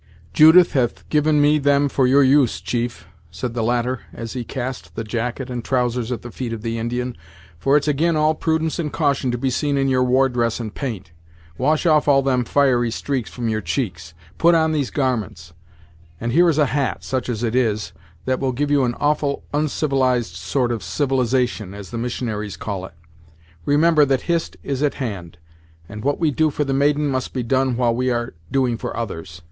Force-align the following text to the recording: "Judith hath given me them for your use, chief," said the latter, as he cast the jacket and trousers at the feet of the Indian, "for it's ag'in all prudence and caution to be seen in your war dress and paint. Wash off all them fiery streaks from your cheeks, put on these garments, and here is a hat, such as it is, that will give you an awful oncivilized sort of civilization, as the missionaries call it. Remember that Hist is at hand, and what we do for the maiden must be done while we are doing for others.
"Judith 0.33 0.73
hath 0.73 1.07
given 1.09 1.39
me 1.39 1.59
them 1.59 1.87
for 1.87 2.07
your 2.07 2.23
use, 2.23 2.59
chief," 2.59 3.05
said 3.29 3.53
the 3.53 3.61
latter, 3.61 3.99
as 4.11 4.33
he 4.33 4.43
cast 4.43 4.95
the 4.95 5.03
jacket 5.03 5.47
and 5.47 5.63
trousers 5.63 6.11
at 6.11 6.23
the 6.23 6.31
feet 6.31 6.51
of 6.51 6.63
the 6.63 6.79
Indian, 6.79 7.15
"for 7.59 7.77
it's 7.77 7.87
ag'in 7.87 8.15
all 8.15 8.33
prudence 8.33 8.79
and 8.79 8.91
caution 8.91 9.29
to 9.29 9.37
be 9.37 9.51
seen 9.51 9.77
in 9.77 9.87
your 9.87 10.03
war 10.03 10.27
dress 10.27 10.59
and 10.59 10.73
paint. 10.73 11.11
Wash 11.55 11.85
off 11.85 12.07
all 12.07 12.23
them 12.23 12.43
fiery 12.43 12.89
streaks 12.89 13.29
from 13.29 13.47
your 13.47 13.61
cheeks, 13.61 14.15
put 14.39 14.55
on 14.55 14.71
these 14.71 14.89
garments, 14.89 15.53
and 16.19 16.31
here 16.31 16.49
is 16.49 16.57
a 16.57 16.65
hat, 16.73 17.03
such 17.03 17.29
as 17.29 17.43
it 17.43 17.55
is, 17.55 17.93
that 18.25 18.39
will 18.39 18.53
give 18.53 18.71
you 18.71 18.83
an 18.83 18.95
awful 18.95 19.43
oncivilized 19.53 20.33
sort 20.33 20.71
of 20.71 20.81
civilization, 20.81 21.75
as 21.75 21.91
the 21.91 21.97
missionaries 21.99 22.57
call 22.57 22.87
it. 22.87 22.95
Remember 23.65 24.03
that 24.03 24.21
Hist 24.21 24.57
is 24.63 24.81
at 24.81 24.95
hand, 24.95 25.37
and 25.87 26.03
what 26.03 26.19
we 26.19 26.31
do 26.31 26.49
for 26.49 26.63
the 26.63 26.73
maiden 26.73 27.05
must 27.07 27.33
be 27.33 27.43
done 27.43 27.77
while 27.77 27.93
we 27.93 28.09
are 28.09 28.33
doing 28.49 28.79
for 28.79 28.97
others. 28.97 29.39